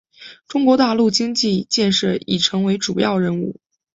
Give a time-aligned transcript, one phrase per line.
[0.47, 3.59] 中国大陆经济建设已成为主要任务。